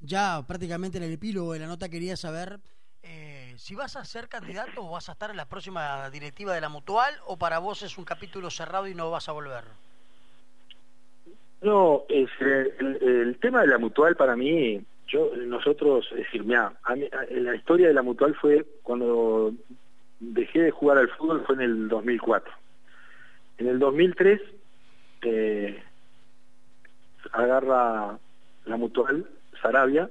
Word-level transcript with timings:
ya 0.00 0.42
prácticamente 0.46 0.98
en 0.98 1.04
el 1.04 1.12
epílogo 1.12 1.52
de 1.52 1.60
la 1.60 1.66
nota 1.66 1.88
quería 1.88 2.16
saber 2.16 2.60
eh, 3.02 3.54
si 3.56 3.74
vas 3.74 3.96
a 3.96 4.04
ser 4.04 4.28
candidato 4.28 4.84
o 4.84 4.90
vas 4.90 5.08
a 5.08 5.12
estar 5.12 5.30
en 5.30 5.36
la 5.36 5.48
próxima 5.48 6.08
directiva 6.10 6.54
de 6.54 6.60
la 6.60 6.68
Mutual 6.68 7.14
o 7.26 7.36
para 7.36 7.58
vos 7.58 7.82
es 7.82 7.98
un 7.98 8.04
capítulo 8.04 8.50
cerrado 8.50 8.86
y 8.86 8.94
no 8.94 9.10
vas 9.10 9.28
a 9.28 9.32
volver. 9.32 9.64
No, 11.60 12.04
el, 12.08 13.36
tema 13.40 13.62
de 13.62 13.66
la 13.66 13.78
Mutual 13.78 14.14
para 14.14 14.36
mí, 14.36 14.80
yo 15.08 15.32
nosotros, 15.36 16.08
es 16.16 16.44
mira, 16.44 16.72
la 17.30 17.54
historia 17.56 17.88
de 17.88 17.94
la 17.94 18.02
Mutual 18.02 18.34
fue 18.36 18.64
cuando 18.82 19.52
dejé 20.20 20.60
de 20.60 20.70
jugar 20.70 20.98
al 20.98 21.08
fútbol 21.10 21.44
fue 21.46 21.56
en 21.56 21.62
el 21.62 21.88
2004. 21.88 22.52
En 23.58 23.66
el 23.66 23.78
2003 23.78 24.40
eh, 25.22 25.82
agarra 27.32 28.18
la 28.64 28.76
mutual 28.76 29.28
Sarabia. 29.60 30.08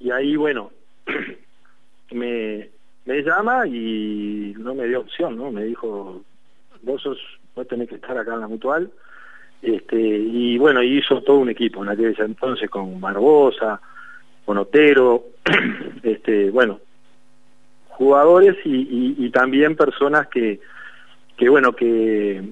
Y 0.00 0.10
ahí 0.10 0.36
bueno 0.36 0.70
me, 2.12 2.68
me 3.04 3.22
llama 3.22 3.66
y 3.66 4.54
no 4.58 4.74
me 4.74 4.86
dio 4.86 5.00
opción 5.00 5.36
no 5.36 5.50
me 5.50 5.64
dijo 5.64 6.22
vos 6.82 7.02
sos 7.02 7.18
vos 7.54 7.66
tenés 7.68 7.88
que 7.88 7.96
estar 7.96 8.16
acá 8.16 8.34
en 8.34 8.40
la 8.40 8.48
mutual 8.48 8.90
este 9.62 9.96
y 9.98 10.58
bueno 10.58 10.82
hizo 10.82 11.22
todo 11.22 11.38
un 11.38 11.50
equipo 11.50 11.82
en 11.82 11.90
aquel 11.90 12.14
entonces 12.18 12.68
con 12.70 13.00
Barbosa 13.00 13.80
con 14.44 14.58
Otero 14.58 15.24
este 16.02 16.50
bueno 16.50 16.80
jugadores 17.88 18.56
y, 18.64 19.14
y 19.18 19.30
también 19.30 19.76
personas 19.76 20.28
que 20.28 20.60
que 21.36 21.48
bueno 21.48 21.72
que 21.72 22.42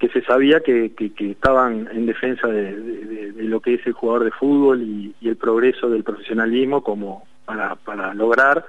que 0.00 0.08
se 0.08 0.22
sabía 0.22 0.60
que, 0.60 0.94
que, 0.94 1.30
estaban 1.30 1.86
en 1.92 2.06
defensa 2.06 2.48
de, 2.48 3.32
lo 3.36 3.60
que 3.60 3.74
es 3.74 3.86
el 3.86 3.92
jugador 3.92 4.24
de 4.24 4.30
fútbol 4.30 4.82
y, 4.82 5.14
el 5.22 5.36
progreso 5.36 5.90
del 5.90 6.02
profesionalismo 6.02 6.82
como 6.82 7.24
para, 7.44 7.76
para 7.76 8.14
lograr 8.14 8.64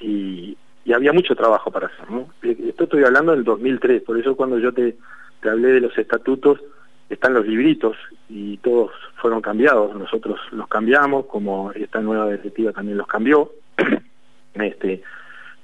y, 0.00 0.56
había 0.94 1.12
mucho 1.12 1.34
trabajo 1.34 1.70
para 1.70 1.88
hacer. 1.88 2.10
¿no? 2.10 2.28
Esto 2.42 2.84
estoy 2.84 3.04
hablando 3.04 3.32
del 3.32 3.42
2003, 3.42 4.02
por 4.02 4.18
eso 4.18 4.36
cuando 4.36 4.58
yo 4.58 4.72
te, 4.72 4.96
te 5.40 5.48
hablé 5.48 5.72
de 5.72 5.80
los 5.80 5.96
estatutos 5.98 6.60
están 7.08 7.34
los 7.34 7.46
libritos 7.46 7.96
y 8.28 8.58
todos 8.58 8.92
fueron 9.16 9.40
cambiados, 9.40 9.94
nosotros 9.96 10.38
los 10.52 10.68
cambiamos, 10.68 11.26
como 11.26 11.72
esta 11.72 12.00
nueva 12.00 12.30
directiva 12.30 12.72
también 12.72 12.98
los 12.98 13.06
cambió, 13.06 13.50
este, 14.54 15.02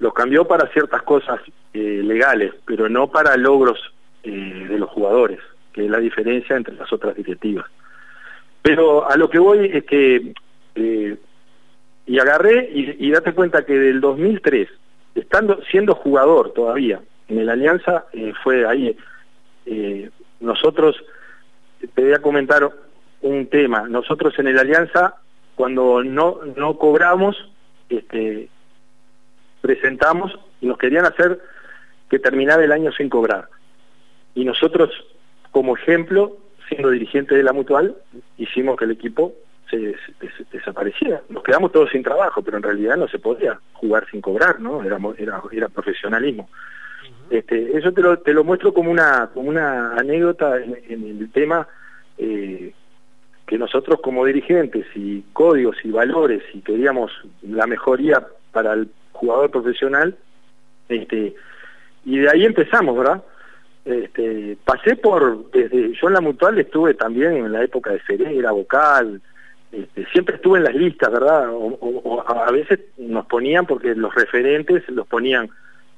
los 0.00 0.12
cambió 0.14 0.46
para 0.46 0.68
ciertas 0.72 1.02
cosas 1.02 1.40
eh, 1.74 2.02
legales, 2.02 2.52
pero 2.66 2.88
no 2.88 3.08
para 3.08 3.36
logros 3.36 3.78
eh, 4.22 4.66
de 4.68 4.78
los 4.78 4.90
jugadores, 4.90 5.40
que 5.72 5.79
es 5.79 5.79
la 5.90 5.98
diferencia 5.98 6.56
entre 6.56 6.74
las 6.74 6.92
otras 6.92 7.16
directivas. 7.16 7.66
Pero 8.62 9.08
a 9.08 9.16
lo 9.16 9.28
que 9.30 9.38
voy 9.38 9.70
es 9.72 9.84
que, 9.84 10.32
eh, 10.74 11.16
y 12.06 12.18
agarré, 12.18 12.70
y, 12.72 13.10
date 13.10 13.32
cuenta 13.32 13.64
que 13.64 13.74
del 13.74 14.00
2003, 14.00 14.68
estando 15.14 15.60
siendo 15.70 15.94
jugador 15.94 16.52
todavía, 16.52 17.00
en 17.28 17.38
el 17.38 17.48
Alianza 17.48 18.06
eh, 18.12 18.32
fue 18.42 18.66
ahí, 18.66 18.96
nosotros, 20.40 20.96
te 21.94 22.02
voy 22.02 22.12
a 22.12 22.22
comentar 22.22 22.68
un 23.22 23.46
tema, 23.46 23.88
nosotros 23.88 24.38
en 24.38 24.48
el 24.48 24.58
Alianza, 24.58 25.16
cuando 25.54 26.02
no, 26.02 26.40
no 26.56 26.76
cobramos, 26.78 27.36
este, 27.88 28.48
presentamos 29.60 30.38
y 30.60 30.66
nos 30.66 30.78
querían 30.78 31.04
hacer 31.04 31.40
que 32.08 32.18
terminara 32.18 32.64
el 32.64 32.72
año 32.72 32.92
sin 32.92 33.08
cobrar. 33.08 33.48
Y 34.34 34.44
nosotros, 34.44 34.90
como 35.50 35.76
ejemplo, 35.76 36.36
siendo 36.68 36.90
dirigente 36.90 37.34
de 37.34 37.42
la 37.42 37.52
Mutual, 37.52 37.96
hicimos 38.38 38.76
que 38.76 38.84
el 38.84 38.92
equipo 38.92 39.34
se, 39.70 39.96
desapareciera. 40.52 41.22
Nos 41.28 41.42
quedamos 41.42 41.72
todos 41.72 41.90
sin 41.90 42.02
trabajo, 42.02 42.42
pero 42.42 42.56
en 42.56 42.62
realidad 42.62 42.96
no 42.96 43.08
se 43.08 43.18
podía 43.18 43.58
jugar 43.74 44.06
sin 44.10 44.20
cobrar, 44.20 44.60
¿no? 44.60 44.82
Era, 44.82 44.98
era, 45.18 45.42
era 45.52 45.68
profesionalismo. 45.68 46.48
este, 47.30 47.76
eso 47.76 47.92
te 47.92 48.02
lo, 48.02 48.18
te 48.18 48.34
lo 48.34 48.44
muestro 48.44 48.72
como 48.72 48.90
una, 48.90 49.30
como 49.32 49.48
una 49.48 49.94
anécdota 49.94 50.56
en, 50.58 50.74
el 50.88 51.30
tema 51.32 51.66
eh, 52.18 52.72
que 53.46 53.58
nosotros 53.58 54.00
como 54.00 54.24
dirigentes 54.24 54.86
y 54.94 55.22
códigos 55.32 55.76
y 55.84 55.90
valores 55.90 56.42
y 56.54 56.60
queríamos 56.60 57.10
la 57.42 57.66
mejoría 57.66 58.26
para 58.52 58.74
el 58.74 58.90
jugador 59.12 59.50
profesional, 59.50 60.16
este, 60.88 61.34
y 62.04 62.18
de 62.18 62.30
ahí 62.30 62.44
empezamos, 62.44 62.96
¿verdad? 62.96 63.22
Este, 63.84 64.58
pasé 64.64 64.96
por, 64.96 65.50
desde, 65.52 65.94
yo 65.94 66.08
en 66.08 66.14
la 66.14 66.20
mutual 66.20 66.58
estuve 66.58 66.94
también 66.94 67.32
en 67.32 67.52
la 67.52 67.64
época 67.64 67.90
de 67.90 68.00
Ferreira, 68.00 68.50
vocal, 68.50 69.22
este, 69.72 70.04
siempre 70.06 70.36
estuve 70.36 70.58
en 70.58 70.64
las 70.64 70.74
listas, 70.74 71.10
¿verdad? 71.10 71.48
O, 71.50 72.22
a 72.26 72.50
veces 72.50 72.80
nos 72.98 73.24
ponían, 73.26 73.66
porque 73.66 73.94
los 73.94 74.14
referentes 74.14 74.86
los 74.88 75.06
ponían, 75.06 75.48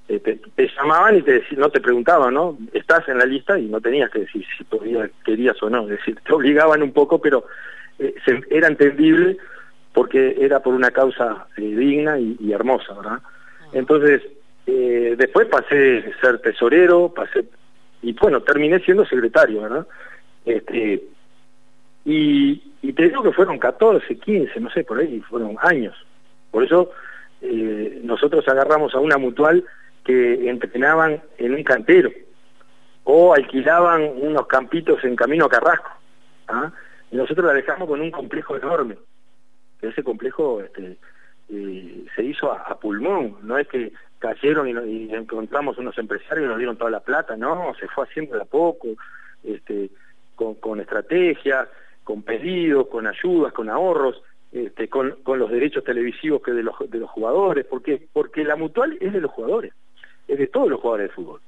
eh, 0.09 0.21
te, 0.21 0.69
llamaban 0.77 1.17
y 1.17 1.23
te 1.23 1.43
no 1.57 1.71
te 1.71 1.81
preguntaban, 1.81 2.35
¿no? 2.35 2.57
Estás 2.73 3.09
en 3.09 3.19
la 3.19 3.25
lista 3.25 3.59
y 3.59 3.67
no 3.67 3.81
tenías 3.81 4.11
que 4.11 4.21
decir 4.21 4.45
si 4.57 4.65
podías, 4.65 5.11
querías 5.25 5.61
o 5.63 5.69
no, 5.69 5.83
es 5.83 5.99
decir, 5.99 6.19
te 6.25 6.33
obligaban 6.33 6.83
un 6.83 6.93
poco, 6.93 7.21
pero 7.21 7.47
eh, 7.99 8.15
era 8.51 8.69
entendible 8.69 9.39
porque 9.93 10.37
era 10.39 10.61
por 10.61 10.75
una 10.75 10.91
causa 10.91 11.47
eh, 11.57 11.63
digna 11.63 12.19
y, 12.19 12.37
y, 12.39 12.53
hermosa, 12.53 12.95
¿verdad? 12.95 13.21
Entonces, 13.73 14.23
después 14.67 15.49
pasé 15.49 15.99
a 15.99 16.21
ser 16.21 16.39
tesorero, 16.41 17.09
pasé 17.09 17.45
y 18.03 18.13
bueno, 18.15 18.43
terminé 18.43 18.81
siendo 18.81 19.07
secretario, 19.07 19.63
¿verdad? 19.63 19.87
Este, 20.45 21.03
y, 22.05 22.57
te 22.93 23.05
digo 23.05 23.23
que 23.23 23.33
fueron 23.33 23.59
14, 23.59 24.19
15, 24.19 24.61
no 24.61 24.71
sé, 24.71 24.85
por 24.85 24.99
ahí 24.99 25.21
fueron 25.21 25.57
años. 25.61 25.95
Por 26.51 26.65
eso 26.65 26.91
eh, 27.41 28.01
nosotros 28.03 28.47
agarramos 28.49 28.95
a 28.95 28.99
una 28.99 29.19
mutual 29.19 29.65
que 30.05 30.49
entrenaban 30.49 31.23
en 31.39 31.55
un 31.55 31.63
cantero 31.63 32.11
o 33.05 33.35
alquilaban 33.35 34.03
unos 34.17 34.47
campitos 34.47 35.03
en 35.05 35.17
Camino 35.17 35.47
a 35.47 35.49
Carrasco. 35.49 35.91
¿ah? 36.49 36.73
Y 37.11 37.17
nosotros 37.17 37.47
la 37.47 37.53
dejamos 37.53 37.89
con 37.89 38.01
un 38.01 38.11
complejo 38.11 38.57
enorme. 38.57 38.99
Ese 39.81 40.03
complejo 40.03 40.61
este, 40.61 40.99
eh, 41.49 42.05
se 42.15 42.25
hizo 42.25 42.53
a, 42.53 42.79
pulmón, 42.79 43.37
no 43.43 43.59
es 43.59 43.67
que 43.69 43.93
cayeron 44.23 44.69
y, 44.69 45.13
encontramos 45.13 45.77
unos 45.79 45.99
empresarios 45.99 46.47
y 46.47 46.49
nos 46.49 46.59
dieron 46.59 46.77
toda 46.77 46.93
la 46.93 47.01
plata, 47.01 47.37
no, 47.37 47.75
se 47.75 47.89
fue 47.89 48.05
haciendo 48.05 48.37
de 48.37 48.43
a 48.43 48.45
poco, 48.45 48.89
este, 49.43 49.91
con, 50.37 50.55
con 50.55 50.81
estrategias, 50.81 51.69
con 52.05 52.23
pedidos, 52.23 52.87
con 52.87 53.09
ayudas, 53.09 53.53
con 53.53 53.69
ahorros, 53.69 54.23
este, 54.53 54.89
con, 54.89 55.17
los 55.27 55.51
derechos 55.51 55.83
televisivos 55.83 56.41
que 56.41 56.53
de 56.53 56.63
los, 56.63 56.75
de 56.89 56.99
los 56.99 57.11
jugadores, 57.11 57.67
porque, 57.67 58.07
porque 58.13 58.45
la 58.45 58.55
mutual 58.55 58.97
es 59.01 59.13
de 59.13 59.21
los 59.21 59.33
jugadores, 59.33 59.73
es 60.29 60.39
de 60.39 60.47
todos 60.47 60.71
los 60.71 60.81
jugadores 60.81 61.09
de 61.09 61.15
fútbol. 61.15 61.41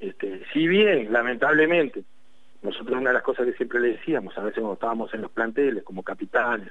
Este, 0.00 0.42
si 0.54 0.66
bien, 0.66 1.12
lamentablemente, 1.12 2.02
nosotros 2.62 2.98
una 2.98 3.10
de 3.10 3.14
las 3.14 3.22
cosas 3.22 3.44
que 3.44 3.52
siempre 3.52 3.78
le 3.80 3.88
decíamos, 3.88 4.36
a 4.38 4.42
veces 4.42 4.60
cuando 4.60 4.74
estábamos 4.74 5.12
en 5.12 5.20
los 5.20 5.30
planteles 5.30 5.84
como 5.84 6.02
capitales, 6.02 6.68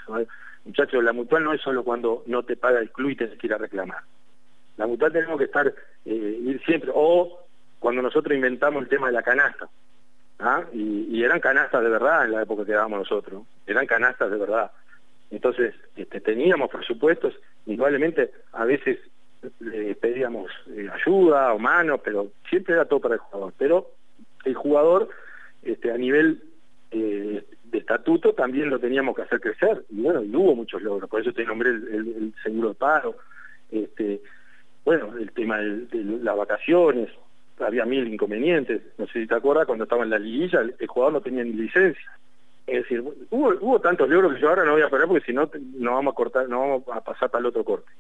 muchachos, 0.65 1.03
la 1.03 1.13
mutual 1.13 1.43
no 1.43 1.53
es 1.53 1.61
solo 1.61 1.83
cuando 1.83 2.23
no 2.25 2.41
te 2.41 2.55
paga 2.55 2.79
el 2.79 2.89
club 2.89 3.11
y 3.11 3.15
te 3.15 3.29
quiera 3.37 3.59
reclamar. 3.59 4.01
La 4.79 4.87
mutual 4.87 5.11
tenemos 5.11 5.37
que 5.37 5.43
estar, 5.43 5.67
eh, 6.05 6.39
ir 6.41 6.61
siempre, 6.63 6.89
o 6.95 7.37
cuando 7.79 8.01
nosotros 8.01 8.33
inventamos 8.33 8.81
el 8.81 8.87
tema 8.87 9.07
de 9.07 9.13
la 9.13 9.21
canasta, 9.21 9.67
¿ah? 10.39 10.63
y, 10.71 11.21
eran 11.21 11.41
canastas 11.41 11.83
de 11.83 11.89
verdad 11.89 12.23
en 12.23 12.31
la 12.31 12.43
época 12.43 12.65
que 12.65 12.71
dábamos 12.71 12.99
nosotros, 12.99 13.43
eran 13.67 13.85
canastas 13.85 14.31
de 14.31 14.37
verdad. 14.37 14.71
Entonces, 15.31 15.75
este, 15.97 16.21
teníamos 16.21 16.69
presupuestos, 16.71 17.33
indudablemente 17.65 18.31
a 18.53 18.63
veces 18.63 18.99
le 19.59 19.95
pedíamos 19.95 20.49
eh, 20.69 20.89
ayuda 20.93 21.53
o 21.53 21.59
mano, 21.59 21.97
pero 21.97 22.31
siempre 22.49 22.75
era 22.75 22.85
todo 22.85 23.01
para 23.01 23.15
el 23.15 23.19
jugador. 23.19 23.53
Pero 23.57 23.91
el 24.45 24.55
jugador, 24.55 25.09
este, 25.61 25.91
a 25.91 25.97
nivel 25.97 26.41
eh, 26.91 27.43
de 27.65 27.77
estatuto, 27.77 28.33
también 28.33 28.69
lo 28.69 28.79
teníamos 28.79 29.13
que 29.13 29.23
hacer 29.23 29.41
crecer. 29.41 29.83
Y 29.89 30.01
bueno, 30.01 30.23
y 30.23 30.33
hubo 30.33 30.55
muchos 30.55 30.81
logros, 30.81 31.09
por 31.09 31.19
eso 31.19 31.33
te 31.33 31.43
nombré 31.43 31.71
el, 31.71 31.85
el 31.89 32.33
seguro 32.41 32.69
de 32.69 32.75
paro, 32.75 33.17
este, 33.71 34.21
bueno, 34.85 35.13
el 35.17 35.31
tema 35.31 35.57
de, 35.57 35.87
las 36.21 36.37
vacaciones, 36.37 37.09
había 37.59 37.85
mil 37.85 38.07
inconvenientes, 38.07 38.81
no 38.97 39.05
sé 39.07 39.21
si 39.21 39.27
te 39.27 39.35
acuerdas, 39.35 39.65
cuando 39.65 39.83
estaba 39.83 40.03
en 40.03 40.09
la 40.11 40.19
liguilla, 40.19 40.61
el, 40.61 40.87
jugador 40.87 41.13
no 41.13 41.21
tenía 41.21 41.43
ni 41.43 41.53
licencia. 41.53 42.11
Es 42.65 42.83
decir, 42.83 43.01
hubo, 43.01 43.49
hubo 43.59 43.81
tantos 43.81 44.07
logros 44.07 44.33
que 44.33 44.41
yo 44.41 44.49
ahora 44.49 44.63
no 44.63 44.73
voy 44.73 44.81
a 44.81 44.89
parar 44.89 45.07
porque 45.07 45.25
si 45.25 45.33
no 45.33 45.49
no 45.77 45.95
vamos 45.95 46.13
a 46.13 46.15
cortar, 46.15 46.47
no 46.47 46.59
vamos 46.59 46.83
a 46.93 47.01
pasar 47.01 47.29
para 47.29 47.39
el 47.39 47.47
otro 47.47 47.63
corte. 47.63 47.91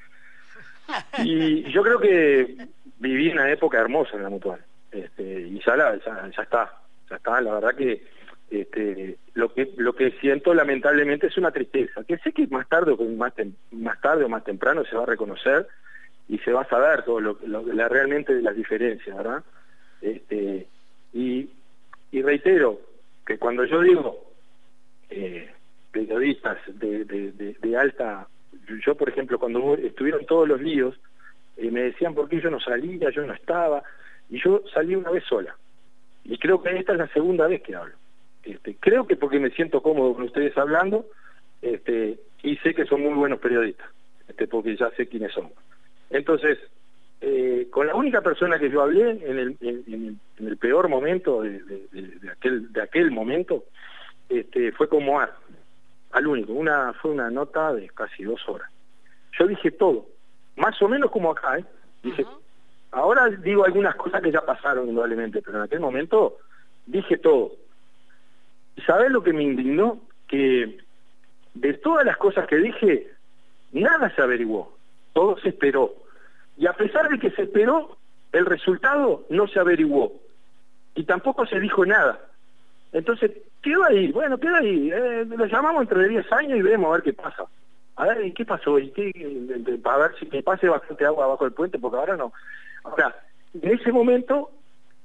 Y 1.23 1.63
yo 1.71 1.83
creo 1.83 1.99
que 1.99 2.67
viví 2.99 3.29
una 3.29 3.51
época 3.51 3.79
hermosa 3.79 4.15
en 4.15 4.23
la 4.23 4.29
mutual. 4.29 4.59
Este, 4.91 5.41
y 5.41 5.61
ya, 5.65 5.75
la, 5.75 5.97
ya, 5.97 6.41
está, 6.41 6.73
ya 7.09 7.15
está, 7.15 7.41
la 7.41 7.53
verdad 7.53 7.75
que 7.75 8.03
este, 8.49 9.17
lo 9.35 9.53
que 9.53 9.71
lo 9.77 9.93
que 9.93 10.11
siento 10.19 10.53
lamentablemente 10.53 11.27
es 11.27 11.37
una 11.37 11.51
tristeza, 11.51 12.03
que 12.03 12.17
sé 12.17 12.31
que 12.31 12.47
más 12.47 12.67
tarde 12.67 12.91
o 12.97 13.03
más, 13.03 13.33
más 13.71 14.01
tarde 14.01 14.23
o 14.23 14.29
más 14.29 14.43
temprano 14.43 14.83
se 14.85 14.95
va 14.95 15.03
a 15.03 15.07
reconocer, 15.07 15.67
y 16.29 16.37
se 16.37 16.53
va 16.53 16.61
a 16.61 16.69
saber 16.69 17.03
todo 17.03 17.19
lo, 17.19 17.37
la, 17.45 17.89
realmente 17.89 18.33
de 18.33 18.43
las 18.43 18.55
diferencias, 18.55 19.17
¿verdad? 19.17 19.43
Este, 19.99 20.67
y, 21.11 21.49
reitero 22.21 22.79
que 23.25 23.37
cuando 23.37 23.65
yo 23.65 23.81
digo 23.81 24.31
eh, 25.09 25.49
periodistas 25.91 26.57
de, 26.67 27.03
de, 27.03 27.77
alta, 27.77 28.27
yo 28.85 28.95
por 28.95 29.09
ejemplo 29.09 29.39
cuando 29.39 29.75
estuvieron 29.75 30.25
todos 30.25 30.47
los 30.47 30.61
líos, 30.61 30.95
eh, 31.57 31.71
me 31.71 31.81
decían 31.81 32.13
por 32.13 32.29
qué 32.29 32.39
yo 32.39 32.51
no 32.51 32.59
salía, 32.59 33.09
yo 33.09 33.25
no 33.25 33.33
estaba, 33.33 33.83
y 34.29 34.39
yo 34.39 34.61
salí 34.71 34.95
una 34.95 35.09
vez 35.09 35.23
sola. 35.23 35.55
Y 36.23 36.37
creo 36.37 36.61
que 36.61 36.77
esta 36.77 36.91
es 36.93 36.99
la 36.99 37.07
segunda 37.07 37.47
vez 37.47 37.63
que 37.63 37.75
hablo. 37.75 37.95
Este, 38.43 38.75
creo 38.79 39.07
que 39.07 39.15
porque 39.15 39.39
me 39.39 39.49
siento 39.49 39.81
cómodo 39.81 40.13
con 40.13 40.25
ustedes 40.25 40.55
hablando, 40.57 41.07
este, 41.61 42.19
y 42.43 42.55
sé 42.57 42.75
que 42.75 42.85
son 42.85 43.01
muy 43.01 43.13
buenos 43.13 43.39
periodistas, 43.39 43.87
este, 44.27 44.47
porque 44.47 44.75
ya 44.75 44.91
sé 44.91 45.07
quiénes 45.07 45.33
son. 45.33 45.49
Entonces, 46.09 46.57
eh, 47.21 47.67
con 47.69 47.87
la 47.87 47.95
única 47.95 48.21
persona 48.21 48.59
que 48.59 48.69
yo 48.69 48.81
hablé 48.81 49.11
en 49.11 49.39
el, 49.39 49.57
en, 49.61 50.19
el, 50.39 50.57
peor 50.57 50.87
momento 50.87 51.41
de, 51.41 51.61
aquel, 52.31 52.71
de 52.71 52.81
aquel 52.81 53.11
momento, 53.11 53.65
este, 54.29 54.71
fue 54.71 54.87
como 54.87 55.19
a 55.19 55.29
al 56.11 56.27
único. 56.27 56.53
Una, 56.53 56.93
fue 56.93 57.11
una 57.11 57.29
nota 57.29 57.73
de 57.73 57.89
casi 57.89 58.23
dos 58.23 58.41
horas. 58.47 58.69
Yo 59.37 59.47
dije 59.47 59.71
todo, 59.71 60.07
más 60.55 60.81
o 60.81 60.87
menos 60.87 61.11
como 61.11 61.31
acá, 61.31 61.57
¿eh? 61.59 61.65
Dije, 62.03 62.25
ahora 62.91 63.27
digo 63.29 63.65
algunas 63.65 63.95
cosas 63.95 64.21
que 64.21 64.31
ya 64.31 64.41
pasaron 64.41 64.87
indudablemente, 64.87 65.41
pero 65.41 65.57
en 65.57 65.63
aquel 65.63 65.79
momento 65.79 66.37
dije 66.85 67.17
todo. 67.17 67.51
¿Y 68.75 68.81
sabes 68.81 69.11
lo 69.11 69.21
que 69.21 69.33
me 69.33 69.43
indignó? 69.43 69.99
Que 70.27 70.79
de 71.53 71.73
todas 71.75 72.05
las 72.05 72.17
cosas 72.17 72.47
que 72.47 72.57
dije, 72.57 73.11
nada 73.73 74.13
se 74.15 74.21
averiguó, 74.21 74.77
todo 75.13 75.37
se 75.39 75.49
esperó. 75.49 75.93
Y 76.57 76.67
a 76.67 76.73
pesar 76.73 77.09
de 77.09 77.19
que 77.19 77.31
se 77.31 77.43
esperó, 77.43 77.97
el 78.31 78.45
resultado 78.45 79.25
no 79.29 79.47
se 79.47 79.59
averiguó. 79.59 80.13
Y 80.95 81.03
tampoco 81.03 81.45
se 81.45 81.59
dijo 81.59 81.85
nada. 81.85 82.19
Entonces, 82.91 83.31
quedó 83.61 83.83
ahí, 83.85 84.11
bueno, 84.11 84.37
queda 84.37 84.57
ahí. 84.57 84.91
Eh, 84.91 85.25
lo 85.25 85.45
llamamos 85.45 85.83
entre 85.83 86.07
10 86.07 86.31
años 86.33 86.59
y 86.59 86.61
vemos 86.61 86.89
a 86.89 86.93
ver 86.93 87.03
qué 87.03 87.13
pasa. 87.13 87.45
A 87.95 88.05
ver, 88.05 88.33
¿qué 88.33 88.45
pasó? 88.45 88.79
¿Y 88.79 88.91
qué, 88.91 89.11
para 89.83 90.07
ver 90.07 90.19
si 90.19 90.25
me 90.25 90.41
pase 90.41 90.67
bastante 90.67 91.05
agua 91.05 91.25
abajo 91.25 91.43
del 91.43 91.53
puente, 91.53 91.77
porque 91.79 91.97
ahora 91.97 92.17
no. 92.17 92.33
Ahora, 92.83 93.15
en 93.53 93.71
ese 93.71 93.91
momento 93.91 94.51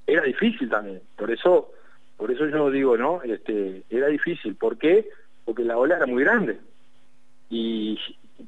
era 0.07 0.23
difícil 0.23 0.69
también. 0.69 1.01
Por 1.17 1.31
eso, 1.31 1.71
por 2.17 2.31
eso 2.31 2.47
yo 2.47 2.71
digo, 2.71 2.97
¿no? 2.97 3.21
Este, 3.23 3.83
era 3.89 4.07
difícil. 4.07 4.55
¿Por 4.55 4.77
qué? 4.77 5.09
Porque 5.43 5.63
la 5.63 5.77
ola 5.77 5.97
era 5.97 6.05
muy 6.05 6.23
grande. 6.23 6.59
Y 7.49 7.99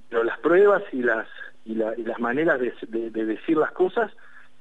pero 0.10 0.24
las 0.24 0.40
pruebas 0.40 0.84
y 0.92 1.02
las 1.02 1.28
y, 1.68 1.76
las 1.76 2.20
maneras 2.20 2.60
de, 2.60 2.74
de, 3.10 3.26
decir 3.26 3.58
las 3.58 3.72
cosas 3.72 4.12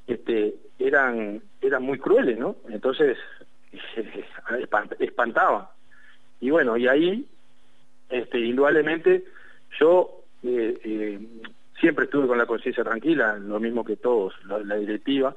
este, 0.07 0.55
eran 0.79 1.41
eran 1.61 1.83
muy 1.83 1.99
crueles, 1.99 2.39
¿no? 2.39 2.57
Entonces 2.69 3.17
espantaba. 4.99 5.73
Y 6.41 6.51
bueno, 6.51 6.77
y 6.77 6.89
ahí, 6.89 7.27
este, 8.11 8.41
indudablemente, 8.41 9.25
yo 9.79 10.23
eh, 10.43 10.79
eh, 10.85 11.21
siempre 11.81 12.07
estuve 12.07 12.27
con 12.27 12.39
la 12.39 12.47
conciencia 12.47 12.85
tranquila, 12.85 13.37
lo 13.39 13.61
mismo 13.61 13.85
que 13.85 13.97
todos, 13.97 14.35
la, 14.45 14.77
directiva, 14.77 15.35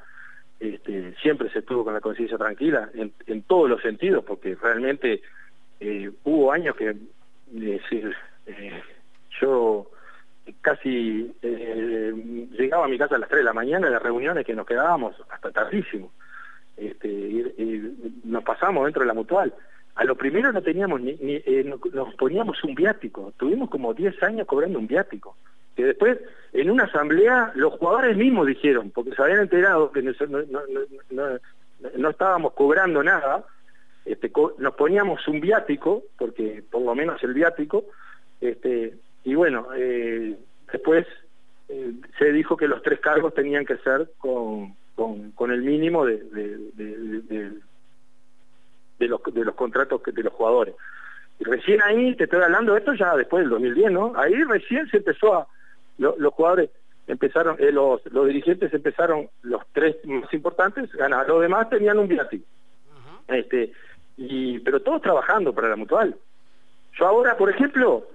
este, 0.59 1.15
siempre 1.21 1.49
se 1.51 1.59
estuvo 1.59 1.83
con 1.83 1.93
la 1.93 2.01
conciencia 2.01 2.37
tranquila 2.37 2.89
en, 2.93 3.13
en, 3.27 3.43
todos 3.43 3.69
los 3.69 3.81
sentidos, 3.81 4.25
porque 4.25 4.55
realmente 4.55 5.21
eh, 5.79 6.11
hubo 6.23 6.51
años 6.51 6.75
que, 6.75 6.95
decir, 7.51 8.15
yo 9.39 9.89
casi 10.61 11.33
llegaba 11.41 12.85
a 12.85 12.87
mi 12.87 12.97
casa 12.97 13.15
a 13.15 13.19
las 13.19 13.29
3 13.29 13.39
de 13.39 13.45
la 13.45 13.53
mañana 13.53 13.89
de 13.89 13.99
reuniones 13.99 14.45
que 14.45 14.55
nos 14.55 14.65
quedábamos 14.65 15.15
hasta 15.29 15.51
tardísimo. 15.51 16.11
Este, 16.77 17.09
y, 17.09 18.19
nos 18.23 18.43
pasamos 18.43 18.85
dentro 18.85 19.01
de 19.01 19.07
la 19.07 19.13
mutual. 19.13 19.53
A 19.95 20.05
lo 20.05 20.15
primero 20.15 20.53
no 20.53 20.61
teníamos 20.61 21.01
ni, 21.01 21.17
eh, 21.21 21.65
nos 21.93 22.15
poníamos 22.15 22.63
un 22.63 22.73
viático, 22.73 23.33
tuvimos 23.37 23.69
como 23.69 23.93
10 23.93 24.23
años 24.23 24.47
cobrando 24.47 24.79
un 24.79 24.87
viático, 24.87 25.35
que 25.75 25.83
después 25.83 26.19
en 26.53 26.71
una 26.71 26.85
asamblea 26.85 27.51
los 27.55 27.73
jugadores 27.73 28.15
mismos 28.15 28.47
dijeron, 28.47 28.91
porque 28.91 29.13
se 29.13 29.21
habían 29.21 29.41
enterado 29.41 29.91
que 29.91 30.01
no, 30.01 30.13
no, 31.97 32.09
estábamos 32.09 32.53
cobrando 32.53 33.03
nada, 33.03 33.43
este, 34.05 34.31
nos 34.57 34.73
poníamos 34.75 35.27
un 35.27 35.41
viático, 35.41 36.03
porque 36.17 36.63
por 36.69 36.81
lo 36.81 36.95
menos 36.95 37.21
el 37.23 37.33
viático, 37.33 37.85
este, 38.39 38.93
y 39.23 39.35
bueno, 39.35 39.67
eh, 39.75 40.37
después 40.71 41.05
eh, 41.67 41.93
se 42.17 42.31
dijo 42.31 42.57
que 42.57 42.67
los 42.67 42.81
tres 42.81 42.99
cargos 42.99 43.33
tenían 43.33 43.65
que 43.65 43.77
ser 43.77 44.09
con, 44.17 44.75
con, 44.95 45.51
el 45.51 45.61
mínimo 45.61 46.05
de, 46.05 46.17
de, 46.17 46.57
de, 48.97 49.07
los, 49.07 49.21
de 49.23 49.45
los 49.45 49.55
contratos 49.55 50.01
que, 50.01 50.11
de 50.11 50.23
los 50.23 50.33
jugadores. 50.33 50.75
Y 51.39 51.45
recién 51.45 51.81
ahí, 51.83 52.15
te 52.15 52.25
estoy 52.25 52.41
hablando 52.41 52.73
de 52.73 52.79
esto 52.79 52.93
ya 52.93 53.15
después 53.15 53.43
del 53.43 53.51
2010, 53.51 53.91
¿no? 53.91 54.13
Ahí 54.15 54.43
recién 54.43 54.89
se 54.89 54.97
empezó 54.97 55.35
a, 55.35 55.47
los 55.97 56.33
jugadores 56.33 56.69
empezaron, 57.09 57.55
eh, 57.59 57.71
los, 57.71 58.01
los 58.11 58.27
dirigentes 58.27 58.73
empezaron, 58.73 59.29
los 59.41 59.63
tres 59.73 59.97
más 60.05 60.31
importantes, 60.33 60.91
ganar, 60.93 61.27
los 61.27 61.41
demás 61.41 61.69
tenían 61.69 61.97
un 61.97 62.07
viático. 62.07 62.45
este, 63.27 63.73
y, 64.17 64.59
pero 64.59 64.81
todos 64.81 65.01
trabajando 65.01 65.53
para 65.53 65.69
la 65.69 65.75
mutual. 65.75 66.15
Yo 66.93 67.07
ahora, 67.07 67.35
por 67.37 67.49
ejemplo, 67.49 68.05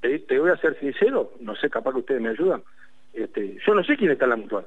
te, 0.00 0.18
te, 0.20 0.38
voy 0.38 0.50
a 0.50 0.56
ser 0.56 0.78
sincero, 0.78 1.32
no 1.40 1.54
sé, 1.56 1.68
capaz 1.70 1.92
que 1.92 1.98
ustedes 1.98 2.20
me 2.20 2.30
ayudan, 2.30 2.62
este, 3.12 3.58
yo 3.66 3.74
no 3.74 3.82
sé 3.84 3.96
quién 3.96 4.10
está 4.10 4.24
en 4.24 4.30
la 4.30 4.36
mutual. 4.36 4.66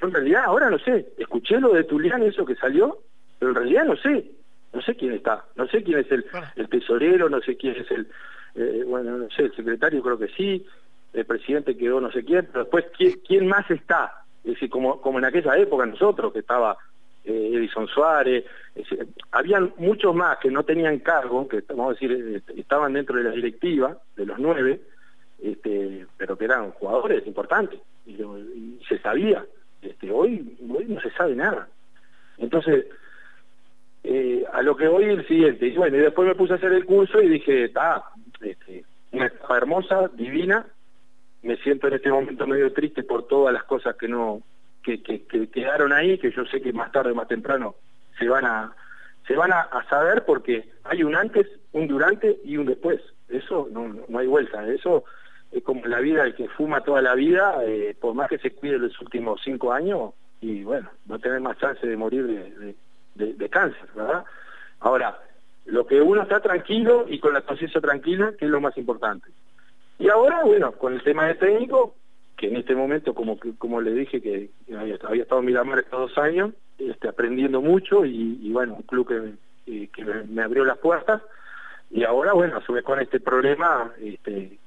En 0.00 0.12
realidad 0.12 0.44
ahora 0.46 0.68
no 0.68 0.78
sé, 0.78 1.12
escuché 1.18 1.60
lo 1.60 1.72
de 1.72 1.84
Tulián, 1.84 2.22
eso 2.22 2.44
que 2.44 2.56
salió, 2.56 2.98
pero 3.38 3.50
en 3.50 3.56
realidad 3.56 3.84
no 3.84 3.96
sé, 3.96 4.32
no 4.72 4.82
sé 4.82 4.94
quién 4.96 5.12
está, 5.12 5.44
no 5.54 5.66
sé 5.68 5.82
quién 5.82 5.98
es 5.98 6.10
el, 6.10 6.24
el 6.56 6.68
tesorero, 6.68 7.28
no 7.28 7.40
sé 7.40 7.56
quién 7.56 7.76
es 7.76 7.90
el, 7.90 8.08
eh, 8.54 8.84
bueno, 8.86 9.16
no 9.16 9.30
sé, 9.30 9.42
el 9.44 9.54
secretario 9.54 10.02
creo 10.02 10.18
que 10.18 10.28
sí, 10.28 10.66
el 11.12 11.24
presidente 11.24 11.76
quedó 11.76 12.00
no 12.00 12.10
sé 12.10 12.24
quién, 12.24 12.46
pero 12.46 12.64
después, 12.64 12.86
¿quién, 13.26 13.46
más 13.46 13.70
está? 13.70 14.24
Es 14.44 14.54
decir, 14.54 14.70
como, 14.70 15.00
como 15.00 15.18
en 15.18 15.24
aquella 15.24 15.56
época 15.56 15.86
nosotros, 15.86 16.32
que 16.32 16.40
estaba 16.40 16.76
Edison 17.24 17.86
Suárez, 17.86 18.44
habían 19.30 19.72
muchos 19.76 20.14
más 20.14 20.38
que 20.38 20.50
no 20.50 20.64
tenían 20.64 20.98
cargo, 21.00 21.46
que 21.48 21.62
vamos 21.68 21.90
a 21.90 21.92
decir, 21.92 22.12
eh, 22.12 22.52
estaban 22.56 22.92
dentro 22.94 23.16
de 23.16 23.24
la 23.24 23.30
directiva, 23.30 23.96
de 24.16 24.26
los 24.26 24.38
nueve, 24.38 24.80
este, 25.42 26.06
pero 26.16 26.36
que 26.36 26.44
eran 26.44 26.70
jugadores 26.72 27.26
importantes, 27.26 27.80
y 28.06 28.16
se 28.88 28.98
sabía. 28.98 29.44
Este, 29.80 30.10
hoy, 30.10 30.56
hoy 30.70 30.84
no 30.86 31.00
se 31.00 31.10
sabe 31.10 31.34
nada. 31.34 31.68
Entonces, 32.38 32.86
eh, 34.04 34.44
a 34.52 34.62
lo 34.62 34.76
que 34.76 34.88
voy 34.88 35.04
el 35.04 35.26
siguiente, 35.26 35.66
y 35.66 35.76
bueno, 35.76 35.96
y 35.96 36.00
después 36.00 36.26
me 36.26 36.34
puse 36.34 36.54
a 36.54 36.56
hacer 36.56 36.72
el 36.72 36.84
curso 36.84 37.20
y 37.20 37.28
dije, 37.28 37.64
está, 37.64 38.04
este, 38.40 38.84
una 39.12 39.26
etapa 39.26 39.56
hermosa, 39.56 40.10
divina, 40.14 40.66
me 41.42 41.56
siento 41.58 41.88
en 41.88 41.94
este 41.94 42.10
momento 42.10 42.46
medio 42.46 42.72
triste 42.72 43.02
por 43.02 43.26
todas 43.26 43.52
las 43.52 43.64
cosas 43.64 43.96
que 43.96 44.08
no, 44.08 44.40
que, 44.82 45.02
que, 45.02 45.48
quedaron 45.48 45.92
ahí, 45.92 46.18
que 46.18 46.30
yo 46.30 46.44
sé 46.46 46.60
que 46.60 46.72
más 46.72 46.92
tarde 46.92 47.12
o 47.12 47.14
más 47.14 47.28
temprano 47.28 47.76
se 48.18 48.28
van 48.28 48.44
a, 48.44 48.74
se 49.26 49.34
van 49.34 49.52
a, 49.52 49.68
saber 49.88 50.24
porque 50.24 50.68
hay 50.84 51.02
un 51.02 51.16
antes, 51.16 51.46
un 51.72 51.86
durante 51.86 52.38
y 52.44 52.56
un 52.56 52.66
después. 52.66 53.00
Eso 53.28 53.68
no, 53.70 53.94
no 54.08 54.18
hay 54.18 54.26
vuelta, 54.26 54.66
eso 54.68 55.04
es 55.52 55.62
como 55.62 55.86
la 55.86 56.00
vida 56.00 56.24
el 56.24 56.34
que 56.34 56.48
fuma 56.48 56.82
toda 56.82 57.02
la 57.02 57.14
vida, 57.14 57.56
eh, 57.64 57.94
por 57.98 58.14
más 58.14 58.28
que 58.28 58.38
se 58.38 58.50
cuide 58.50 58.78
los 58.78 58.98
últimos 59.00 59.40
cinco 59.44 59.72
años, 59.72 60.12
y 60.40 60.64
bueno, 60.64 60.90
no 61.06 61.18
tener 61.18 61.40
más 61.40 61.58
chance 61.58 61.86
de 61.86 61.96
morir 61.96 62.26
de, 62.26 62.74
de, 63.14 63.48
cáncer, 63.48 63.88
¿verdad? 63.94 64.24
Ahora, 64.80 65.18
lo 65.66 65.86
que 65.86 66.00
uno 66.00 66.22
está 66.22 66.40
tranquilo 66.40 67.04
y 67.08 67.20
con 67.20 67.34
la 67.34 67.42
conciencia 67.42 67.80
tranquila, 67.80 68.32
que 68.38 68.46
es 68.46 68.50
lo 68.50 68.60
más 68.60 68.76
importante. 68.76 69.28
Y 69.98 70.08
ahora, 70.08 70.42
bueno, 70.44 70.72
con 70.72 70.94
el 70.94 71.02
tema 71.02 71.26
de 71.26 71.34
técnico, 71.34 71.94
que 72.42 72.48
en 72.48 72.56
este 72.56 72.74
momento, 72.74 73.14
como 73.14 73.38
como 73.56 73.80
le 73.80 73.92
dije, 73.92 74.20
que 74.20 74.50
había, 74.76 74.96
estado 74.96 75.38
en 75.38 75.46
Miramar 75.46 75.78
estos 75.78 76.10
dos 76.10 76.18
años, 76.18 76.52
este, 76.76 77.06
aprendiendo 77.06 77.60
mucho 77.60 78.04
y, 78.04 78.50
bueno, 78.50 78.74
un 78.74 78.82
club 78.82 79.36
que, 79.64 79.86
que 79.86 80.04
me, 80.04 80.24
me, 80.24 80.42
abrió 80.42 80.64
las 80.64 80.78
puertas. 80.78 81.22
Y 81.92 82.02
ahora, 82.02 82.32
bueno, 82.32 82.56
a 82.56 82.66
su 82.66 82.72
vez 82.72 82.82
con 82.82 82.98
este 82.98 83.20
problema, 83.20 83.92
este, 84.00 84.58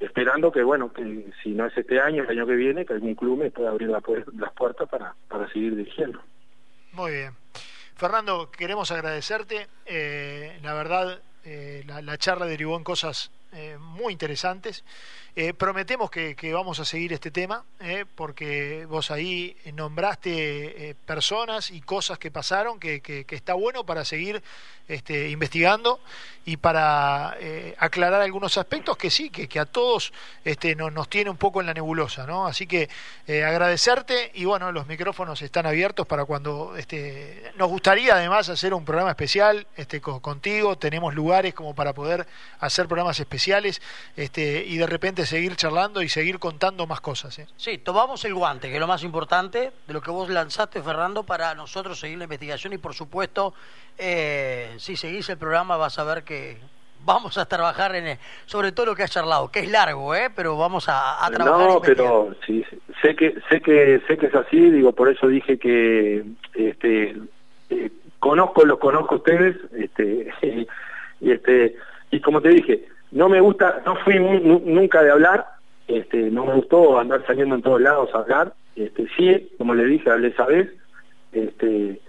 esperando 0.00 0.50
que, 0.50 0.64
bueno, 0.64 0.92
que 0.92 1.26
si 1.44 1.50
no 1.50 1.66
es 1.66 1.78
este 1.78 2.00
año, 2.00 2.24
el 2.24 2.30
año 2.30 2.44
que 2.44 2.56
viene, 2.56 2.84
que 2.84 2.94
algún 2.94 3.14
club 3.14 3.38
me 3.38 3.52
pueda 3.52 3.70
abrir 3.70 3.90
las 3.90 4.52
puertas 4.54 4.88
para, 4.88 5.14
para 5.28 5.48
seguir 5.52 5.76
dirigiendo. 5.76 6.20
Muy 6.90 7.12
bien. 7.12 7.30
Fernando, 7.94 8.50
queremos 8.50 8.90
agradecerte. 8.90 9.68
Eh, 9.86 10.58
la 10.64 10.74
verdad, 10.74 11.22
eh, 11.44 11.84
la, 11.86 12.18
charla 12.18 12.46
derivó 12.46 12.76
en 12.76 12.82
cosas 12.82 13.30
eh, 13.54 13.76
muy 13.78 14.14
interesantes. 14.14 14.82
Eh, 15.36 15.52
prometemos 15.52 16.10
que, 16.10 16.34
vamos 16.54 16.80
a 16.80 16.86
seguir 16.86 17.12
este 17.12 17.30
tema, 17.30 17.64
eh, 17.80 18.06
porque 18.14 18.86
vos 18.86 19.10
ahí 19.10 19.56
nombraste 19.74 20.96
personas 21.04 21.70
y 21.70 21.82
cosas 21.82 22.18
que 22.18 22.30
pasaron 22.30 22.80
que, 22.80 23.26
está 23.28 23.52
bueno 23.52 23.84
para 23.84 24.06
seguir 24.06 24.42
este, 24.88 25.28
investigando 25.30 26.00
y 26.44 26.56
para 26.56 27.36
aclarar 27.78 28.20
algunos 28.20 28.58
aspectos 28.58 28.96
que 28.96 29.10
sí, 29.10 29.30
que, 29.30 29.60
a 29.60 29.64
todos 29.64 30.12
este, 30.44 30.74
nos 30.74 31.08
tiene 31.08 31.30
un 31.30 31.36
poco 31.36 31.60
en 31.60 31.66
la 31.66 31.74
nebulosa. 31.74 32.26
¿no? 32.26 32.46
Así 32.46 32.66
que 32.66 32.88
agradecerte 33.28 34.32
y 34.34 34.44
bueno, 34.44 34.70
los 34.72 34.86
micrófonos 34.86 35.40
están 35.40 35.66
abiertos 35.66 36.06
para 36.06 36.24
cuando 36.24 36.76
este, 36.76 37.52
nos 37.56 37.68
gustaría 37.68 38.14
además 38.16 38.48
hacer 38.50 38.74
un 38.74 38.84
programa 38.84 39.10
especial 39.10 39.66
contigo, 40.20 40.76
tenemos 40.76 41.14
lugares 41.14 41.54
como 41.54 41.74
para 41.74 41.94
poder 41.94 42.26
hacer 42.60 42.86
programas 42.86 43.18
especiales 43.18 43.41
este, 44.16 44.64
y 44.66 44.76
de 44.76 44.86
repente 44.86 45.26
seguir 45.26 45.56
charlando 45.56 46.02
y 46.02 46.08
seguir 46.08 46.38
contando 46.38 46.86
más 46.86 47.00
cosas. 47.00 47.38
¿eh? 47.38 47.46
Sí, 47.56 47.78
tomamos 47.78 48.24
el 48.24 48.34
guante, 48.34 48.68
que 48.68 48.74
es 48.74 48.80
lo 48.80 48.86
más 48.86 49.02
importante 49.02 49.72
de 49.86 49.92
lo 49.92 50.00
que 50.00 50.10
vos 50.10 50.28
lanzaste, 50.28 50.82
Fernando, 50.82 51.24
para 51.24 51.54
nosotros 51.54 51.98
seguir 51.98 52.18
la 52.18 52.24
investigación 52.24 52.72
y 52.72 52.78
por 52.78 52.94
supuesto, 52.94 53.54
eh, 53.98 54.74
si 54.78 54.96
seguís 54.96 55.28
el 55.28 55.38
programa 55.38 55.76
vas 55.76 55.98
a 55.98 56.04
ver 56.04 56.24
que 56.24 56.58
vamos 57.04 57.38
a 57.38 57.46
trabajar 57.46 57.94
en 57.94 58.18
sobre 58.46 58.72
todo 58.72 58.86
lo 58.86 58.94
que 58.94 59.02
has 59.02 59.10
charlado, 59.10 59.50
que 59.50 59.60
es 59.60 59.70
largo, 59.70 60.14
¿eh? 60.14 60.30
pero 60.34 60.56
vamos 60.56 60.86
a, 60.88 61.28
trabajar. 61.32 61.68
No, 61.68 61.80
pero 61.80 62.34
sí, 62.46 62.64
sé 63.00 63.16
que 63.16 63.34
sé 63.48 63.60
que 63.60 64.00
sé 64.06 64.16
que 64.16 64.26
es 64.26 64.34
así, 64.34 64.70
digo, 64.70 64.92
por 64.92 65.08
eso 65.08 65.26
dije 65.28 65.58
que 65.58 66.24
este 66.54 67.16
eh, 67.70 67.90
conozco 68.18 68.64
los 68.64 68.78
conozco 68.78 69.16
ustedes, 69.16 69.56
este 69.76 70.32
y 71.20 71.30
este 71.30 71.76
y 72.10 72.20
como 72.20 72.40
te 72.40 72.50
dije, 72.50 72.88
no 73.12 73.28
me 73.28 73.40
gusta, 73.40 73.82
no 73.86 73.94
fui 73.96 74.18
nunca 74.18 75.02
de 75.02 75.10
hablar, 75.10 75.46
este, 75.86 76.30
no 76.30 76.46
me 76.46 76.54
gustó 76.54 76.98
andar 76.98 77.24
saliendo 77.26 77.54
en 77.54 77.62
todos 77.62 77.80
lados 77.80 78.10
a 78.14 78.18
hablar, 78.18 78.54
este, 78.74 79.06
sí, 79.16 79.50
como 79.58 79.74
le 79.74 79.84
dije, 79.84 80.10
hablé 80.10 80.28
esa 80.28 80.46
vez, 80.46 80.70
este, 81.32 82.00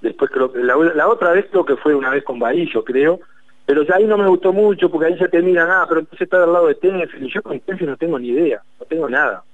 después 0.00 0.30
creo 0.30 0.52
que 0.52 0.60
la, 0.60 1.08
otra 1.08 1.32
vez 1.32 1.46
creo 1.50 1.64
que 1.64 1.76
fue 1.76 1.94
una 1.94 2.10
vez 2.10 2.24
con 2.24 2.38
Bahillo, 2.38 2.82
creo, 2.84 3.20
pero 3.66 3.82
ya 3.82 3.96
ahí 3.96 4.04
no 4.04 4.16
me 4.16 4.28
gustó 4.28 4.52
mucho 4.52 4.90
porque 4.90 5.08
ahí 5.08 5.18
se 5.18 5.28
te 5.28 5.42
miran, 5.42 5.68
ah, 5.70 5.84
pero 5.88 6.00
entonces 6.00 6.22
está 6.22 6.42
al 6.42 6.52
lado 6.52 6.68
de 6.68 6.76
Tenfield, 6.76 7.26
y 7.26 7.32
yo 7.32 7.42
con 7.42 7.60
Tenfield 7.60 7.90
no 7.90 7.96
tengo 7.96 8.18
ni 8.18 8.28
idea, 8.28 8.62
no 8.80 8.86
tengo 8.86 9.08
nada. 9.08 9.44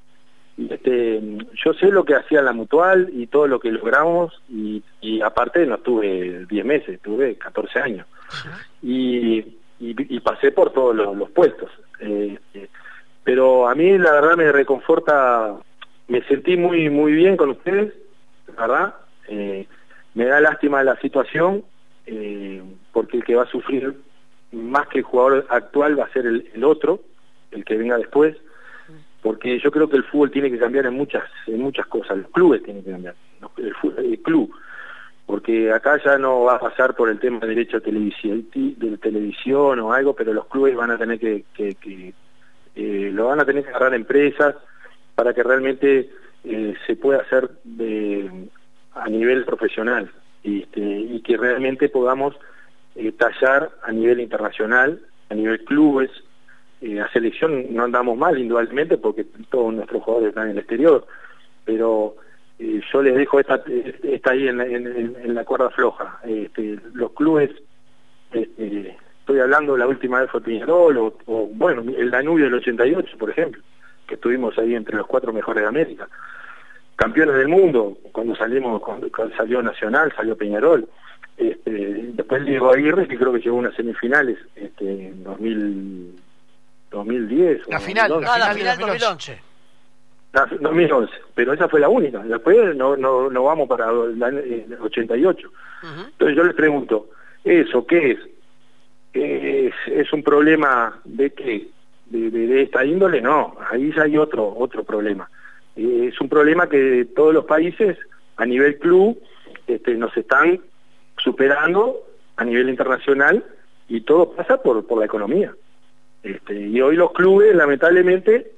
Este, 0.56 1.20
yo 1.64 1.72
sé 1.72 1.86
lo 1.86 2.04
que 2.04 2.14
hacía 2.14 2.42
la 2.42 2.52
mutual 2.52 3.08
y 3.10 3.26
todo 3.26 3.48
lo 3.48 3.58
que 3.58 3.72
logramos 3.72 4.42
y, 4.50 4.82
y 5.00 5.22
aparte 5.22 5.66
no 5.66 5.78
tuve 5.78 6.44
10 6.46 6.64
meses, 6.64 7.00
tuve 7.00 7.36
14 7.36 7.78
años. 7.80 8.06
Y 8.82 9.56
y, 9.82 10.20
pasé 10.20 10.52
por 10.52 10.72
todos 10.72 10.94
los, 10.94 11.30
puestos. 11.30 11.70
Eh, 12.00 12.38
pero 13.24 13.68
a 13.68 13.74
mí 13.74 13.98
la 13.98 14.12
verdad 14.12 14.36
me 14.36 14.52
reconforta, 14.52 15.56
me 16.08 16.22
sentí 16.22 16.56
muy 16.56 16.88
muy 16.88 17.12
bien 17.12 17.36
con 17.36 17.50
ustedes, 17.50 17.92
verdad. 18.56 18.94
Eh, 19.28 19.66
me 20.14 20.26
da 20.26 20.40
lástima 20.40 20.84
la 20.84 20.96
situación, 21.00 21.64
eh, 22.06 22.62
porque 22.92 23.16
el 23.16 23.24
que 23.24 23.34
va 23.34 23.42
a 23.42 23.50
sufrir 23.50 23.96
más 24.52 24.86
que 24.88 24.98
el 24.98 25.04
jugador 25.04 25.46
actual 25.48 25.98
va 25.98 26.04
a 26.04 26.12
ser 26.12 26.26
el, 26.26 26.64
otro, 26.64 27.00
el 27.50 27.64
que 27.64 27.76
venga 27.76 27.96
después, 27.96 28.36
porque 29.22 29.58
yo 29.58 29.70
creo 29.72 29.88
que 29.88 29.96
el 29.96 30.04
fútbol 30.04 30.30
tiene 30.30 30.50
que 30.50 30.58
cambiar 30.58 30.86
en 30.86 30.94
muchas 30.94 31.24
en 31.46 31.60
muchas 31.60 31.86
cosas, 31.86 32.18
los 32.18 32.30
clubes 32.30 32.62
tienen 32.62 32.84
que 32.84 32.90
cambiar, 32.90 33.14
el 33.98 34.18
club 34.20 34.54
porque 35.32 35.72
acá 35.72 35.98
ya 36.04 36.18
no 36.18 36.42
va 36.42 36.56
a 36.56 36.60
pasar 36.60 36.94
por 36.94 37.08
el 37.08 37.18
tema 37.18 37.38
de 37.40 37.46
derecho 37.46 37.80
de 37.80 38.98
televisión, 38.98 39.80
o 39.80 39.90
algo, 39.90 40.14
pero 40.14 40.34
los 40.34 40.44
clubes 40.44 40.76
van 40.76 40.90
a 40.90 40.98
tener 40.98 41.18
que, 41.18 41.42
eh, 42.74 43.10
lo 43.14 43.28
van 43.28 43.40
a 43.40 43.46
tener 43.46 43.64
que 43.64 43.70
agarrar 43.70 43.94
empresas 43.94 44.56
para 45.14 45.32
que 45.32 45.42
realmente 45.42 46.10
eh, 46.44 46.74
se 46.86 46.96
pueda 46.96 47.22
hacer 47.22 47.48
a 48.92 49.08
nivel 49.08 49.46
profesional 49.46 50.12
este, 50.44 50.82
y 50.82 51.22
que 51.22 51.38
realmente 51.38 51.88
podamos 51.88 52.34
eh, 52.94 53.10
tallar 53.12 53.70
a 53.84 53.90
nivel 53.90 54.20
internacional, 54.20 55.00
a 55.30 55.34
nivel 55.34 55.64
clubes. 55.64 56.10
a 57.02 57.10
selección 57.10 57.72
no 57.74 57.84
andamos 57.84 58.18
mal, 58.18 58.38
indudablemente, 58.38 58.98
porque 58.98 59.24
todos 59.48 59.72
nuestros 59.72 60.02
jugadores 60.02 60.28
están 60.28 60.48
en 60.48 60.50
el 60.50 60.58
exterior, 60.58 61.06
pero 61.64 62.16
yo 62.58 63.02
les 63.02 63.14
dejo 63.14 63.40
esta, 63.40 63.62
está 64.02 64.32
ahí 64.32 64.48
en, 64.48 65.34
la 65.34 65.44
cuerda 65.44 65.70
floja. 65.70 66.18
Este, 66.24 66.78
los 66.94 67.12
clubes, 67.12 67.50
este, 68.32 68.96
estoy 69.20 69.40
hablando, 69.40 69.76
la 69.76 69.86
última 69.86 70.20
vez 70.20 70.30
fue 70.30 70.42
Piñarol, 70.42 70.98
o, 70.98 71.14
bueno, 71.52 71.84
el 71.96 72.10
Danubio 72.10 72.46
del 72.46 72.54
88, 72.54 73.16
por 73.18 73.30
ejemplo, 73.30 73.62
que 74.06 74.14
estuvimos 74.14 74.58
ahí 74.58 74.74
entre 74.74 74.96
los 74.96 75.06
cuatro 75.06 75.32
mejores 75.32 75.62
de 75.62 75.68
América. 75.68 76.08
Campeones 76.96 77.36
del 77.36 77.48
mundo, 77.48 77.96
cuando 78.12 78.36
salimos, 78.36 78.82
cuando, 78.82 79.08
salió 79.36 79.62
Nacional, 79.62 80.12
salió 80.14 80.36
Peñarol. 80.36 80.86
Este, 81.36 81.70
después 81.70 82.44
Diego 82.44 82.70
Aguirre, 82.70 83.08
que 83.08 83.16
creo 83.16 83.32
que 83.32 83.40
llegó 83.40 83.56
a 83.56 83.60
unas 83.60 83.74
semifinales 83.74 84.38
este, 84.54 85.08
en 85.08 85.24
2010. 85.24 87.68
La 87.68 87.80
final, 87.80 88.20
la, 88.20 88.38
la 88.38 88.54
final 88.54 88.78
2011. 88.78 88.78
2011, 88.78 89.40
pero 91.34 91.52
esa 91.52 91.68
fue 91.68 91.80
la 91.80 91.88
única. 91.88 92.22
Después 92.22 92.74
no, 92.74 92.96
no, 92.96 93.28
no 93.28 93.44
vamos 93.44 93.68
para 93.68 93.90
el 93.90 94.76
88. 94.80 95.50
Entonces 96.06 96.36
yo 96.36 96.44
les 96.44 96.54
pregunto, 96.54 97.10
¿eso 97.44 97.86
qué 97.86 98.12
es? 98.12 98.18
¿Es, 99.12 99.74
es 99.86 100.12
un 100.12 100.22
problema 100.22 101.00
de 101.04 101.30
qué? 101.30 101.68
De, 102.06 102.62
esta 102.62 102.84
índole? 102.84 103.20
No, 103.20 103.56
ahí 103.70 103.92
ya 103.94 104.02
hay 104.02 104.16
otro, 104.16 104.54
otro 104.56 104.84
problema. 104.84 105.28
Eh, 105.76 106.10
es 106.12 106.20
un 106.20 106.28
problema 106.28 106.68
que 106.68 107.06
todos 107.14 107.34
los 107.34 107.44
países 107.44 107.98
a 108.36 108.46
nivel 108.46 108.78
club 108.78 109.18
este, 109.66 109.94
nos 109.94 110.16
están 110.16 110.60
superando 111.18 112.00
a 112.36 112.44
nivel 112.44 112.70
internacional 112.70 113.44
y 113.88 114.00
todo 114.00 114.32
pasa 114.32 114.62
por, 114.62 114.86
por 114.86 114.98
la 114.98 115.04
economía. 115.04 115.54
Este, 116.22 116.54
y 116.54 116.80
hoy 116.80 116.96
los 116.96 117.12
clubes, 117.12 117.54
lamentablemente, 117.54 118.52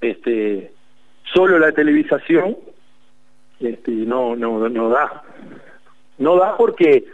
este, 0.00 0.72
solo 1.24 1.58
la 1.58 1.72
televisación 1.72 2.56
este, 3.60 3.90
no, 3.92 4.34
no, 4.34 4.68
no 4.68 4.88
da. 4.88 5.22
No 6.18 6.36
da 6.36 6.56
porque, 6.56 7.04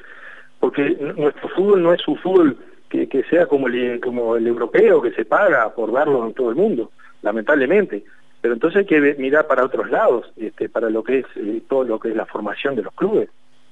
porque 0.60 0.96
nuestro 1.16 1.48
fútbol 1.50 1.82
no 1.82 1.92
es 1.92 2.06
un 2.06 2.16
fútbol 2.18 2.56
que, 2.88 3.08
que 3.08 3.25
sea 3.25 3.46
como 3.46 3.66
el, 3.66 4.00
como 4.00 4.36
el 4.36 4.46
europeo, 4.46 5.02
que 5.02 5.12
se 5.12 5.25
paga 5.25 5.75
por 5.75 5.92
darlo 5.92 6.26
en 6.26 6.34
todo 6.34 6.50
el 6.50 6.56
mundo, 6.56 6.92
lamentablemente. 7.22 8.04
Pero 8.40 8.54
entonces 8.54 8.80
hay 8.80 8.86
que 8.86 9.14
mirar 9.18 9.46
para 9.46 9.64
otros 9.64 9.90
lados, 9.90 10.32
este, 10.36 10.68
para 10.68 10.88
lo 10.88 11.02
que 11.02 11.20
es 11.20 11.26
eh, 11.36 11.62
todo 11.68 11.84
lo 11.84 11.98
que 11.98 12.10
es 12.10 12.16
la 12.16 12.26
formación 12.26 12.76
de 12.76 12.82
los 12.82 12.94
clubes. 12.94 13.28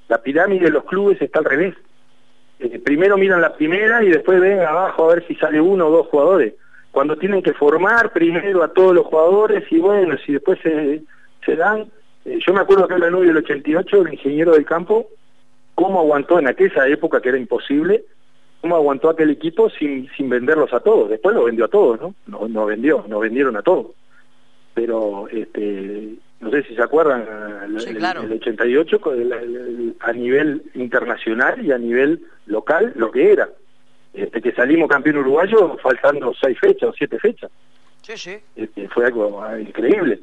La 0.09 0.19
pirámide 0.19 0.67
de 0.67 0.71
los 0.71 0.85
clubes 0.85 1.21
está 1.23 1.39
al 1.39 1.45
revés. 1.45 1.75
Eh, 2.59 2.81
primero 2.81 3.17
miran 3.17 3.41
la 3.41 3.55
primera 3.55 4.03
y 4.03 4.11
después 4.11 4.41
ven 4.41 4.61
abajo 4.61 5.05
a 5.05 5.15
ver 5.15 5.27
si 5.27 5.35
sale 5.37 5.61
uno 5.61 5.87
o 5.87 5.91
dos 5.91 6.07
jugadores 6.09 6.55
cuando 6.95 7.17
tienen 7.17 7.43
que 7.43 7.53
formar 7.53 8.13
primero 8.13 8.63
a 8.63 8.73
todos 8.73 8.95
los 8.95 9.07
jugadores 9.07 9.65
y 9.73 9.79
bueno, 9.79 10.17
si 10.25 10.35
después 10.35 10.61
se, 10.63 11.03
se 11.45 11.57
dan, 11.57 11.91
eh, 12.25 12.39
yo 12.47 12.55
me 12.55 12.61
acuerdo 12.61 12.87
que 12.87 12.95
en 12.95 13.01
la 13.01 13.11
nube 13.11 13.27
del 13.27 13.39
88, 13.39 14.03
el 14.03 14.13
ingeniero 14.13 14.53
del 14.53 14.65
campo, 14.65 15.09
cómo 15.75 15.99
aguantó 15.99 16.39
en 16.39 16.47
aquella 16.47 16.87
época 16.87 17.21
que 17.21 17.31
era 17.31 17.39
imposible, 17.39 18.05
cómo 18.61 18.77
aguantó 18.77 19.11
aquel 19.11 19.31
equipo 19.31 19.69
sin, 19.71 20.09
sin 20.17 20.29
venderlos 20.29 20.73
a 20.73 20.79
todos, 20.79 21.11
después 21.11 21.35
lo 21.35 21.43
vendió 21.43 21.65
a 21.65 21.69
todos, 21.69 22.01
¿no? 22.01 22.15
No, 22.29 22.47
no 22.47 22.65
vendió, 22.65 23.05
no 23.09 23.19
vendieron 23.19 23.57
a 23.57 23.63
todos. 23.63 23.89
Pero, 24.73 25.27
este, 25.33 26.15
no 26.39 26.51
sé 26.53 26.63
si 26.63 26.77
se 26.77 26.83
acuerdan, 26.83 27.27
el, 27.65 27.77
88 27.77 29.01
a 29.99 30.13
nivel 30.13 30.63
internacional 30.75 31.67
y 31.67 31.73
a 31.73 31.79
nivel 31.79 32.25
local 32.47 32.93
lo 32.95 33.11
que 33.11 33.33
era 33.33 33.49
este, 34.15 34.41
que 34.41 34.53
salimos 34.53 34.89
campeón 34.89 35.19
uruguayo 35.19 35.77
faltando 35.83 36.33
seis 36.41 36.59
fechas 36.61 36.91
o 36.91 36.93
siete 36.93 37.19
fechas. 37.19 37.51
Sí, 38.03 38.17
sí. 38.17 38.37
Este, 38.55 38.89
fue 38.89 39.07
algo 39.07 39.43
ah, 39.43 39.59
increíble. 39.59 40.21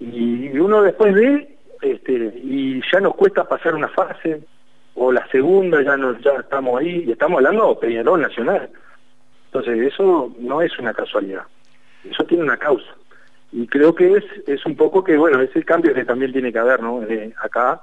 Y, 0.00 0.58
uno 0.58 0.82
después 0.82 1.14
ve, 1.14 1.56
este, 1.82 2.12
y 2.42 2.80
ya 2.90 3.00
nos 3.00 3.14
cuesta 3.14 3.46
pasar 3.46 3.74
una 3.74 3.88
fase, 3.88 4.40
o 4.94 5.12
la 5.12 5.26
segunda, 5.28 5.82
ya, 5.82 5.96
nos, 5.96 6.20
ya 6.22 6.32
estamos 6.40 6.80
ahí, 6.80 7.04
y 7.06 7.12
estamos 7.12 7.38
hablando 7.38 7.74
de 7.74 7.86
Peñarol 7.86 8.22
Nacional. 8.22 8.70
Entonces, 9.46 9.92
eso 9.92 10.32
no 10.38 10.62
es 10.62 10.78
una 10.78 10.94
casualidad, 10.94 11.42
eso 12.08 12.24
tiene 12.24 12.44
una 12.44 12.56
causa. 12.56 12.94
Y 13.52 13.66
creo 13.66 13.94
que 13.94 14.14
es, 14.14 14.24
es 14.46 14.64
un 14.64 14.74
poco 14.74 15.04
que, 15.04 15.16
bueno, 15.16 15.40
es 15.40 15.54
el 15.54 15.64
cambio 15.64 15.94
que 15.94 16.04
también 16.04 16.32
tiene 16.32 16.52
que 16.52 16.58
haber, 16.58 16.82
¿no? 16.82 17.02
acá 17.40 17.82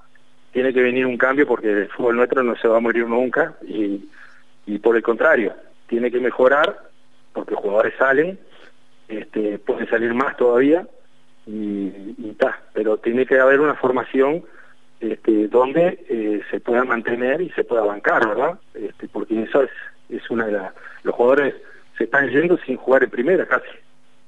tiene 0.52 0.74
que 0.74 0.82
venir 0.82 1.06
un 1.06 1.18
cambio 1.18 1.48
porque 1.48 1.72
el 1.72 1.88
fútbol 1.90 2.18
nuestro 2.18 2.44
no 2.44 2.56
se 2.58 2.68
va 2.68 2.78
a 2.78 2.82
morir 2.82 3.08
nunca 3.08 3.54
y 3.66 4.04
y 4.72 4.80
por 4.80 4.96
el 4.96 5.04
contrario, 5.04 5.54
tiene 5.88 6.10
que 6.10 6.22
mejorar 6.22 6.80
porque 7.34 7.56
jugadores 7.56 7.94
salen, 7.98 8.40
este, 9.10 9.60
pueden 9.60 9.90
salir 9.90 10.14
más 10.14 10.38
todavía 10.38 10.88
y, 11.46 11.52
y 12.18 12.38
pero 12.72 12.96
tiene 12.98 13.26
que 13.26 13.38
haber 13.38 13.60
una 13.60 13.76
formación 13.76 14.46
este, 15.02 15.50
donde 15.50 16.06
eh, 16.08 16.42
se 16.50 16.62
pueda 16.62 16.86
mantener 16.86 17.42
y 17.42 17.50
se 17.50 17.66
pueda 17.66 17.82
bancar, 17.82 18.26
¿verdad? 18.26 18.60
Este, 18.74 19.10
porque 19.10 19.44
eso 19.44 19.64
es, 19.64 19.72
es 20.10 20.30
una 20.30 20.46
de 20.46 20.54
las... 20.54 20.74
Los 21.04 21.16
jugadores 21.16 21.54
se 21.98 22.06
están 22.06 22.30
yendo 22.30 22.58
sin 22.60 22.78
jugar 22.78 23.04
en 23.04 23.10
primera 23.10 23.46
casi. 23.46 23.66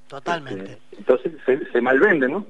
Totalmente. 0.10 0.74
Este, 0.74 0.98
entonces 0.98 1.32
se, 1.46 1.72
se 1.72 1.80
malvende, 1.80 2.28
¿no? 2.28 2.46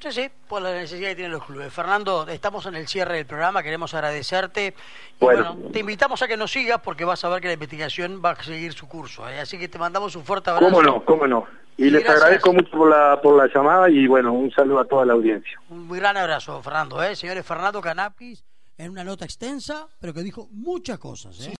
Sí, 0.00 0.12
sí, 0.12 0.30
por 0.48 0.60
la 0.60 0.72
necesidad 0.72 1.10
que 1.10 1.14
tienen 1.14 1.32
los 1.32 1.44
clubes. 1.44 1.72
Fernando, 1.72 2.26
estamos 2.28 2.66
en 2.66 2.74
el 2.74 2.86
cierre 2.86 3.16
del 3.16 3.26
programa, 3.26 3.62
queremos 3.62 3.94
agradecerte. 3.94 4.74
Y 5.20 5.24
bueno, 5.24 5.56
te 5.72 5.80
invitamos 5.80 6.20
a 6.22 6.28
que 6.28 6.36
nos 6.36 6.52
sigas 6.52 6.80
porque 6.82 7.04
vas 7.04 7.24
a 7.24 7.28
ver 7.30 7.40
que 7.40 7.46
la 7.46 7.54
investigación 7.54 8.20
va 8.22 8.30
a 8.30 8.42
seguir 8.42 8.74
su 8.74 8.86
curso. 8.86 9.28
¿eh? 9.28 9.40
Así 9.40 9.58
que 9.58 9.68
te 9.68 9.78
mandamos 9.78 10.14
un 10.16 10.24
fuerte 10.24 10.50
abrazo. 10.50 10.70
¿Cómo 10.70 10.82
no? 10.82 11.04
¿Cómo 11.04 11.26
no? 11.26 11.46
Y, 11.76 11.90
les 11.90 12.08
agradezco 12.08 12.52
mucho 12.52 12.70
por 12.70 12.88
la, 12.88 13.20
por 13.20 13.36
la 13.36 13.52
llamada 13.52 13.90
y 13.90 14.06
bueno, 14.06 14.32
un 14.32 14.50
saludo 14.52 14.80
a 14.80 14.84
toda 14.84 15.04
la 15.04 15.14
audiencia. 15.14 15.58
Un 15.70 15.86
muy 15.88 15.98
gran 15.98 16.16
abrazo, 16.16 16.62
Fernando. 16.62 17.02
¿eh? 17.02 17.16
Señores, 17.16 17.44
Fernando 17.44 17.80
Canapis, 17.80 18.44
en 18.78 18.90
una 18.90 19.04
nota 19.04 19.24
extensa, 19.24 19.88
pero 20.00 20.14
que 20.14 20.22
dijo 20.22 20.48
muchas 20.52 20.98
cosas. 20.98 21.40
¿eh? 21.40 21.44